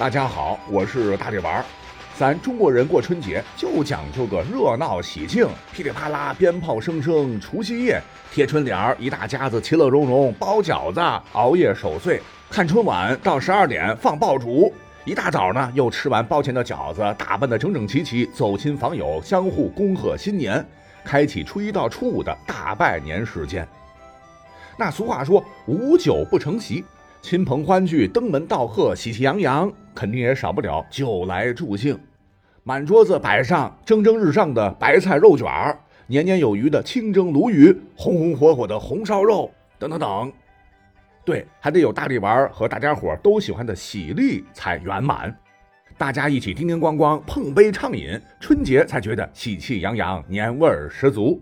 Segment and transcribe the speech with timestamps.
[0.00, 1.64] 大家好，我是大力丸儿。
[2.16, 8.02] 咱中国人过春节就讲究个热闹喜庆，噼里啪啦鞭炮声声，除夕夜
[8.32, 11.00] 贴春联儿，一大家子其乐融融，包饺子，
[11.32, 14.72] 熬夜守岁，看春晚到十二点放爆竹，
[15.04, 20.66] 一大早呢又吃完包前的饺子，打扮的整整齐齐，走亲访友，相互恭贺新年，
[21.04, 23.68] 开启初一到初五的大拜年时间。
[24.78, 26.82] 那俗话说，无酒不成席。
[27.22, 31.96] 亲朋欢聚，登门道贺，喜气洋洋，肯定也少不了酒来助兴。
[32.64, 40.32] 满桌子摆上蒸蒸日上的白菜肉卷儿，年年有余的清蒸鲈鱼，红红火火的红烧肉，等等等。
[41.22, 45.32] 对，还得有大力丸和大家伙都喜欢的喜力才圆满。
[45.98, 51.40] 大家一起叮叮咣咣碰杯畅饮，春节才觉得喜气洋洋，年味儿十足。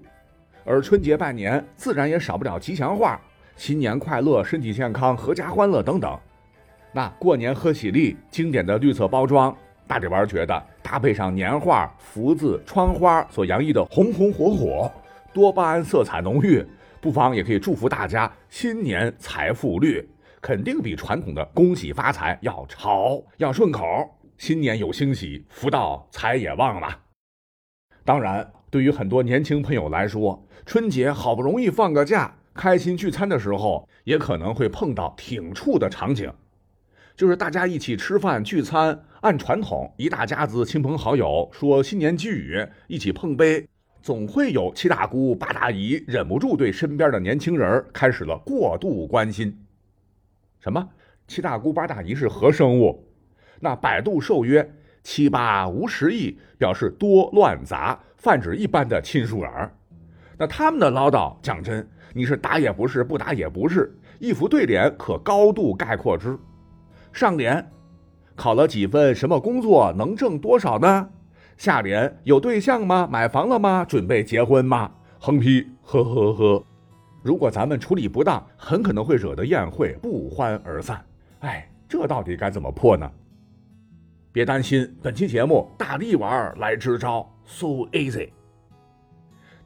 [0.64, 3.18] 而春节拜年，自然也少不了吉祥话。
[3.58, 6.16] 新年快乐，身体健康，阖家欢乐等等。
[6.92, 14.90] 那过年喝喜力，经典的绿色包装，大嘴巴觉得搭配上年画、福字、窗花所洋溢的红红火火，
[15.32, 16.64] 多巴胺色彩浓郁，
[17.00, 20.08] 不妨也可以祝福大家新年财富绿，
[20.40, 23.84] 肯定比传统的恭喜发财要潮，要顺口。
[24.38, 26.88] 新年有惊喜，福到财也旺了。
[28.04, 32.37] 当然，对于很多年轻朋友来说，春节好不容易放个假。
[32.58, 36.28] 开心聚餐的时候，也可能会碰到挺怵的场景，
[37.14, 43.64] 就是大家一起吃饭聚餐，按传统，一大家子亲朋好友说新年寄语，一起碰杯，
[44.02, 49.56] 总会有七大姑八大姨忍不住对身边的年轻人开始了过度关心。
[50.58, 50.88] 什么？
[51.28, 53.06] 七大姑八大姨是何生物？
[53.60, 54.68] 那百度授曰
[55.04, 59.72] 七八无实意，表示多乱杂，泛指一般的亲属儿。
[60.38, 61.86] 那他们的唠叨，讲真。
[62.14, 66.38] 你是打也不是，不打也不是，一副对联可高度概括之。
[67.12, 67.64] 上联，
[68.34, 71.08] 考了几分什么工作，能挣多少呢？
[71.56, 73.06] 下联，有对象吗？
[73.10, 73.84] 买房了吗？
[73.84, 74.90] 准备结婚吗？
[75.18, 76.64] 横批，呵呵呵。
[77.22, 81.04] 如果咱们处理不当，很可能会惹得宴会不欢而散。
[81.40, 83.10] 哎，这到底该怎么破呢？
[84.32, 88.30] 别担心，本期节目大力丸来支招，so easy。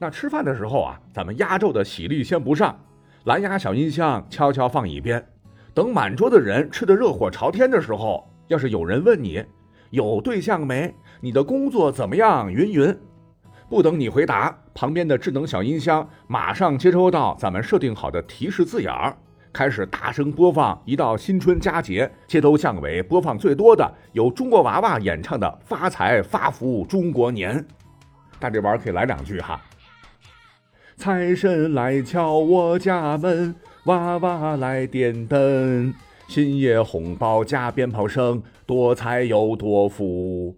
[0.03, 2.77] 那吃饭的时候啊，咱们压轴的喜力先不上，
[3.23, 5.25] 蓝牙小音箱悄悄放一边。
[5.73, 9.45] 等满桌的人吃得热火朝天的时候，要是有人问你
[9.91, 12.99] 有对象没，你的工作怎么样，云云，
[13.69, 19.17] 不等你回答，旁边的智能小音箱马上接收到咱们设定好的提示字眼儿，
[19.53, 27.57] 开始大声播放一到新春佳节街头巷尾播放最多的由中国娃娃演唱的《发财发福中国年》。
[28.41, 29.63] 大力丸可以来两句哈。
[30.97, 33.55] 财神来敲我家门，
[33.87, 35.93] 娃娃来点灯，
[36.29, 40.57] 新 ye 红包加鞭炮声，多财又多福。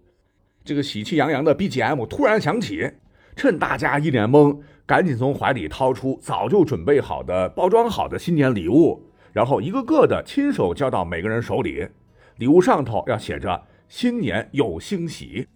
[0.63, 2.91] 这个喜气洋洋的 BGM 突然响起，
[3.35, 11.87] 趁大家一脸懵，赶紧从怀里掏出早就准备好的、包装好的新年礼物，然后一个个的亲手交到每个人手里。
[12.37, 15.47] 礼物上头要写着“新年有惊喜”。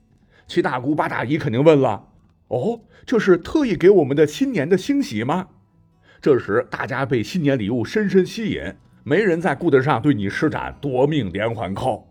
[0.48, 2.06] 七大姑八大姨肯定问了。
[2.50, 5.48] 哦，这是特意给我们的新年的惊喜吗？
[6.22, 8.62] 这时大家被新年礼物深深吸引，
[9.04, 12.06] 没人再顾得上对你施展夺命连环扣。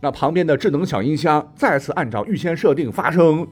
[0.00, 3.46] 那旁边的智能小音箱再次按照预先设定发声：“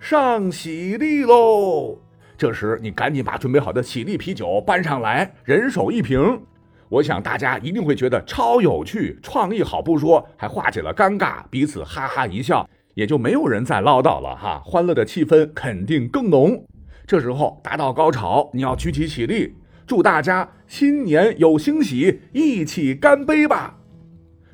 [0.00, 1.98] 上喜力喽！”
[2.36, 6.40] 这时你赶紧把准备好的喜力啤酒搬上来，人手一瓶。
[6.88, 12.68] 我想大家一定会觉得超有趣，创意好不说，还化解了尴尬，彼此哈哈一笑。
[12.98, 16.64] 也就没有人再唠叨了哈，欢乐的气氛肯定更浓。
[17.06, 19.54] 这时候达到高潮，你要举起起立，
[19.86, 23.78] 祝大家新年有惊喜，一起干杯吧！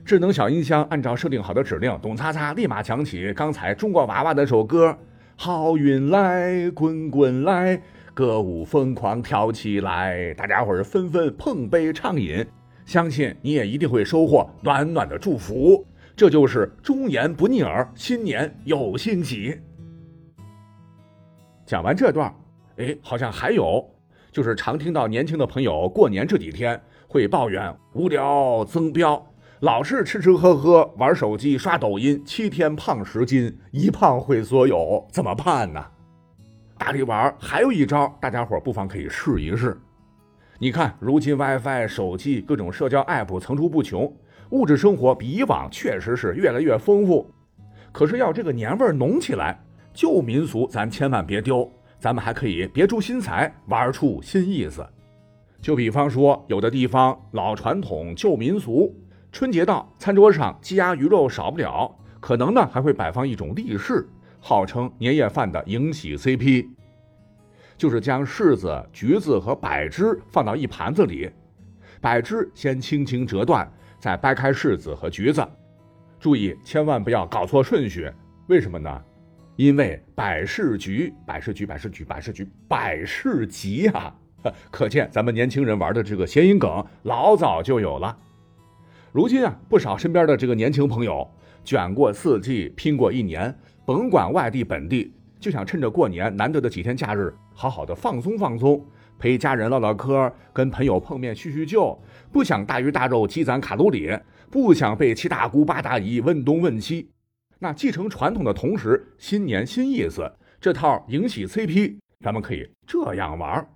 [0.04, 4.94] 智能小音箱按照设定好的指令，咚嚓嚓立马响起刚才中国娃娃那首歌：
[5.36, 7.80] 好运来滚滚来，
[8.12, 12.44] 歌舞疯狂跳起来，大家伙儿纷纷碰杯畅饮，
[12.84, 15.82] 相信你也一定会收获暖暖的祝福。
[16.16, 19.60] 这就是忠言不逆耳，新年有新喜。
[21.66, 22.32] 讲完这段，
[22.76, 23.84] 哎，好像还有，
[24.30, 29.20] 就是常听到年轻的朋友过年这几天会抱怨无聊、增膘，
[29.58, 35.84] 老是吃吃喝喝、玩手机、刷抖音，七天胖十斤，一胖毁所有，怎么办呢？
[36.78, 39.76] 大力丸还有一招，大家伙不妨可以试一试。
[40.60, 44.14] 你看，如今 WiFi、手机各种社交 App 层出不穷。
[44.54, 47.28] 物质生活比以往确实是越来越丰富，
[47.90, 49.60] 可是要这个年味浓起来，
[49.92, 51.68] 旧民俗咱千万别丢，
[51.98, 54.86] 咱们还可以别出心裁，玩出新意思。
[55.60, 58.94] 就比方说，有的地方老传统旧民俗，
[59.32, 64.08] 春节到，餐桌上鸡鸭鱼肉少不了，可能呢还会摆放一种立式，
[64.38, 66.68] 号称年夜饭的迎喜 CP，
[67.76, 71.28] 就是将柿子、橘子和柏枝放到一盘子里，
[72.00, 73.68] 柏枝先轻轻折断，
[74.04, 75.42] 再掰开柿子和橘子。
[76.20, 78.12] 注意，千万不要搞错顺序。
[78.48, 79.02] 为什么呢？
[79.56, 84.14] 因为百事橘、百事橘、百事橘、百事橘、百事吉啊！
[84.70, 88.14] 可见咱们年轻人玩的这个谐音梗老早就有了。
[89.10, 91.26] 如今啊，不少身边的这个年轻朋友
[91.64, 98.84] 卷过四季，拼过一年，甭管外地本地，就想趁着过年难得的几天假日，好好的放松放松，
[99.24, 101.98] 陪家人唠唠嗑，跟朋友碰面叙叙旧，
[102.30, 104.14] 不想大鱼大肉积攒卡路里，
[104.50, 107.08] 不想被七大姑八大姨问东问西。
[107.58, 110.30] 那继承传统的同时，新年新意思，
[110.60, 113.66] 这套迎喜 CP，咱们可以这样玩：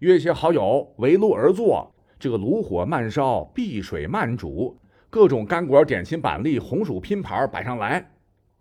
[0.00, 4.76] 约些好友围炉而坐，这个炉火慢烧，碧水慢煮，
[5.08, 8.04] 各种干果、点心、板栗、红薯拼盘摆上来。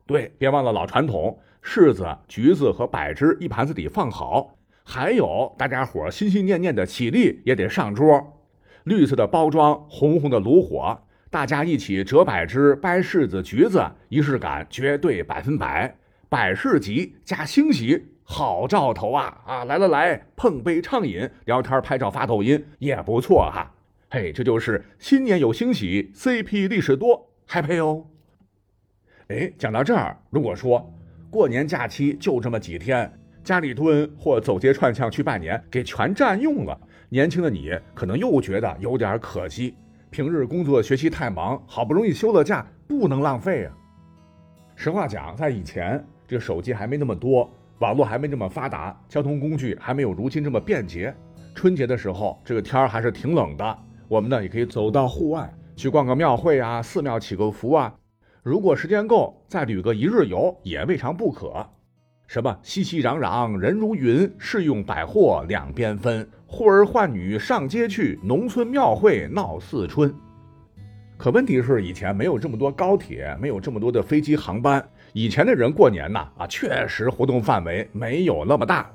[0.06, 4.56] 对，别忘了老传统，柿子、橘子和柏枝一盘子底放好，
[4.88, 8.40] 还有大家伙心心念念的喜力也得上桌。
[8.84, 11.02] 绿色的包装，红红的炉火。
[11.32, 15.94] 大家一起折柏枝、掰柿子、橘子，仪式感绝对百分百。
[16.30, 19.42] 百事吉加欣喜，好兆头啊！
[19.46, 23.74] 啊，来来来，碰杯畅饮，聊天、拍照、发抖音也不错哈。
[24.12, 28.06] 嘿，这就是新年有惊喜，CP 历史多，，happy 哦。
[29.30, 30.94] 哎，讲到这儿，如果说
[31.32, 33.12] 过年假期就这么几天，
[33.45, 36.75] 家里蹲或走街串巷去拜年，给全占用了，
[37.09, 39.75] 年轻的你可能又觉得有点可惜。
[40.09, 43.77] 平日工作学习太忙，好不容易休了假，不能浪费啊！
[44.75, 47.47] 实话讲，在以前，这手机还没那么多，
[47.77, 51.13] 网络还没这么发达，交通工具还没有如今这么便捷。
[51.53, 53.77] 春节的时候，这个天儿还是挺冷的，
[54.07, 57.94] 我们呢也可以走到户外去逛个庙会啊，寺庙祈个福啊。
[58.41, 61.63] 如果时间够，再旅个一日游也未尝不可。
[62.27, 66.27] 什么熙熙攘攘人如云，市用百货两边分。
[66.48, 70.13] 呼儿唤女上街去，农村庙会闹四春。
[71.18, 74.83] 可问题是，以前没有这么多高铁，没有这么多的飞机航班。
[75.13, 78.89] 以前的人过年呐，啊，确实活动范围没有那么大。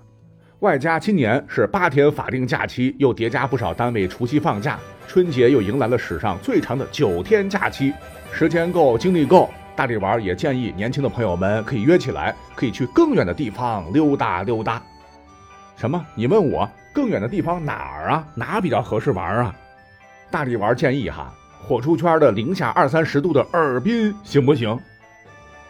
[0.59, 7.93] 外加今年是八天法定假期，又叠加不少单位除夕放假，春节又迎来了史上最长的九天假期，
[8.33, 9.49] 时间够，精力够。
[9.81, 14.83] 大力丸也建议年轻的朋友们可以约起来，可以去更远的地方溜达溜达。
[15.75, 16.05] 什么？
[16.15, 18.29] 你问我更远的地方哪儿啊？
[18.35, 19.57] 哪比较合适玩啊？
[20.31, 21.33] 大力丸建议哈，
[21.67, 24.79] 火出圈的零下二三十度的尔滨行不行？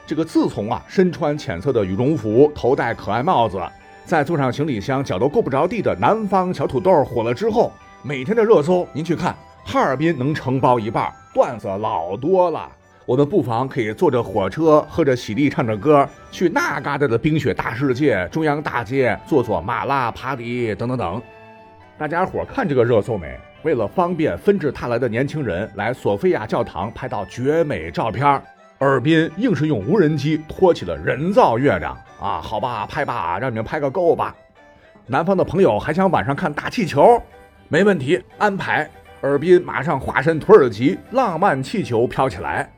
[0.09, 3.63] 这个自从啊身穿浅色的羽绒服，头戴可爱帽子，
[4.05, 7.73] 再坐上行李箱脚都够不着地的南方小土豆火了之后，
[8.03, 12.69] 每天的热搜您去看，哈尔滨能承包一半，段子老多了。
[13.11, 21.21] 我们不妨可以坐着火车，喝着喜力，唱着歌，去那嘎达的冰雪大世界、中央大街做做麻辣扒梨等等等。
[21.99, 23.37] 大家伙看这个热搜没？
[23.65, 28.41] 为了方便纷至沓来的年轻人来索菲亚教堂拍到绝美照片，
[28.79, 32.41] 尔滨硬是用无人机托起了人造月亮啊！
[32.41, 34.33] 好吧，拍吧，让你们拍个够吧。
[35.09, 37.21] 南方的朋友还想晚上看大气球？
[37.67, 38.89] 没问题，安排。
[39.23, 42.71] 尔滨马上化身土耳其，浪漫气球飘起来。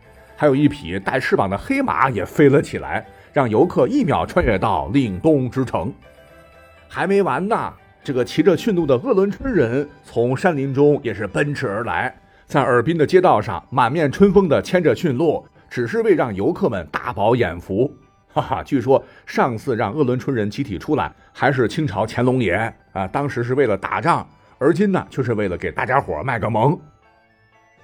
[0.43, 5.95] 还有一匹带翅膀的黑马也飞了起来，让游客一秒穿越到岭东之城。
[6.89, 7.73] 还没完呢，
[8.03, 12.13] 这个骑着驯鹿的鄂伦春人从山林中也是奔驰而来，
[12.45, 17.89] 在尔滨的街道上满面春风的牵着驯鹿，只是为让游客们大饱眼福。
[18.35, 22.55] 哈哈，据说上次让鄂伦春人集体出来，还是清朝乾隆爷
[22.91, 26.77] 啊，当时是为了打仗，而今呢，却是为了给大家伙卖个萌。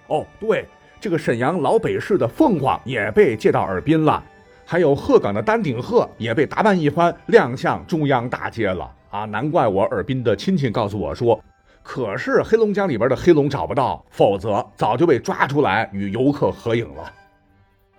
[0.09, 0.67] 哦，对。
[1.00, 4.23] 这个沈阳老北市的凤凰也被借到尔滨了，
[4.64, 9.25] 还有鹤岗的丹顶鹤也被打扮一番亮相中央大街了啊！
[9.25, 11.40] 难怪我尔滨的亲戚告诉我说，
[11.85, 17.12] 可是黑龙江里边的黑龙找不到，否则早就被抓出来与游客合影了。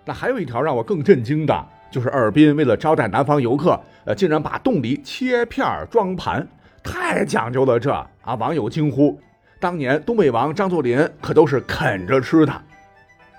[0.03, 6.45] 那还有一条让我更震惊的，就是尔滨为了招待南方游客，呃，竟然把冻梨切片装盘，
[6.83, 7.91] 太讲究了这
[8.23, 8.35] 啊！
[8.35, 9.17] 网友惊呼，
[9.57, 12.53] 当年东北王张作霖可都是啃着吃的。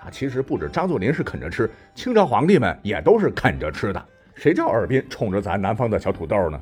[0.01, 4.03] 啊，其实不止张作霖是啃着吃，清朝皇帝们也都是啃着吃的。
[4.35, 6.61] 谁叫尔滨宠着咱南方的小土豆呢？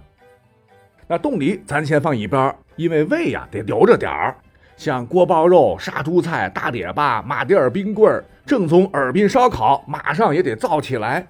[1.06, 4.36] 那冻梨咱先放一边，因为胃呀得留着点儿。
[4.76, 11.26] 像锅包肉、杀猪菜、大列巴、马迭尔冰棍儿、正宗尔滨烧烤，马上也得造起来。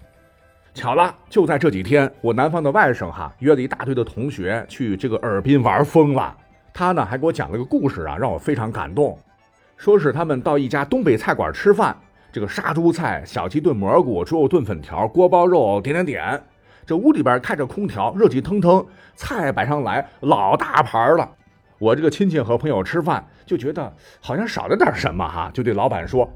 [0.74, 6.36] 巧了，就在这几天，我南方的外甥哈约了一大堆的同学去这个尔滨玩疯了。
[6.74, 9.18] 他呢还给我讲了个故事啊，让我非常感动。
[9.78, 11.97] 说是他们到一家东北菜馆吃饭，
[12.32, 16.42] 这个杀猪菜、小鸡炖蘑菇、猪肉炖粉条、锅包肉，点点点。
[16.85, 21.30] 这屋里边开着空调，热气腾腾，菜摆上来老大盘了。
[21.78, 26.28] 我这个亲戚和朋友吃饭就觉得好像少了点什么哈，就对老板说：“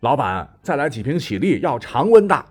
[0.00, 2.44] 老板，再来几瓶喜力，要常温的。”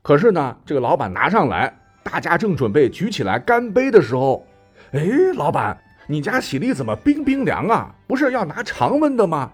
[0.00, 1.74] 可是呢，这个老板拿上来，
[2.04, 4.46] 大家正准备举起来干杯的时候，
[4.92, 5.00] 哎，
[5.34, 7.92] 老板，你家喜力怎么冰冰凉啊？
[8.06, 9.50] 不是要拿常温的吗？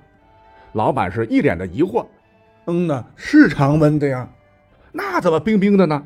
[0.72, 2.06] 老板是一脸的疑惑。
[2.66, 4.28] 嗯呢，是常温的呀。
[4.92, 6.02] 那怎么冰冰的呢？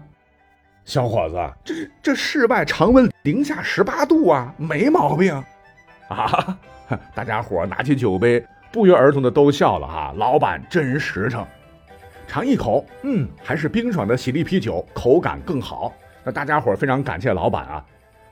[0.85, 5.33] 小伙子，这是这室外常温零下十八度啊，没毛病。
[6.09, 6.59] 啊，
[7.15, 10.13] 大家伙拿起酒杯，不约而同的都笑了哈。
[10.17, 11.47] 老板真实诚。
[12.27, 15.93] 尝一口，嗯，还是冰爽的喜力啤酒，口感更好。
[16.25, 17.85] 那大家伙非常感谢老板啊！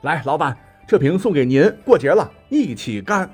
[0.02, 0.56] 来，老板，
[0.86, 3.28] 这瓶送给您，过节了，一起干。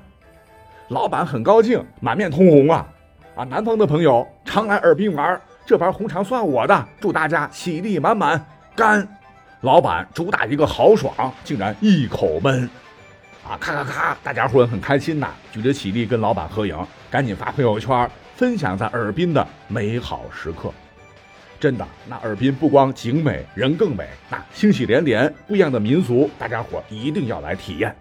[0.88, 2.86] 老板很高兴，满面通红啊！
[3.34, 9.06] 啊，南方的朋友常来尔滨玩，这盘红肠算我的，祝大家喜力满满，干！
[9.62, 11.12] 老板主打一个豪爽，
[11.42, 12.70] 竟然一口闷。
[13.48, 16.78] 啊，咔咔咔，大家伙很开心呐，举着喜力跟老板合影，
[17.10, 18.08] 赶紧发朋友圈。
[18.36, 20.70] 分享在尔滨的美好时刻，
[21.58, 27.96] 真的，那尔滨不光景美，人更美，那欣喜连连，不一样的民俗，大家伙一定要来体验。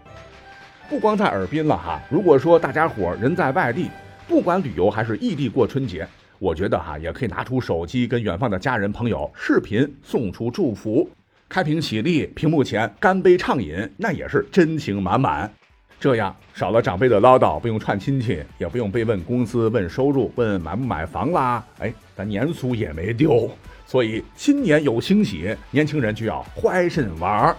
[0.88, 3.90] 不光在尔滨了哈，如果说大家伙人在外地，
[4.28, 11.10] 不管旅游还是异地过春节，我觉得哈也可以拿出手机跟远方的家人朋友视频送出祝福，
[11.50, 15.52] 开瓶喜力，屏幕前干杯畅饮，那也是真情满满。
[16.00, 21.66] 这样少了长辈的唠叨，不用串亲戚，也不用被问工资、问收入、问买不买房啦。
[21.80, 23.50] 哎，咱年俗也没丢，
[23.88, 27.56] 所以新年有惊喜，年轻人就要怀身玩儿。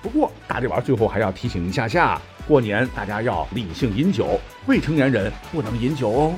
[0.00, 6.34] 不过大力丸最后还要提醒一下下，过年大家要理性饮酒，未成年人不能饮酒哦。